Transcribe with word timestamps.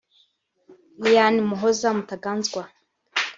Liane 1.03 1.39
Muhoza 1.49 1.89
Mutaganzwa 1.97 2.63